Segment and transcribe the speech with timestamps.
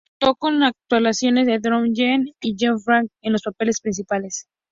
[0.19, 4.47] Contó con las actuaciones de Donnie Yen y Chow Yun-fat en los papeles principales.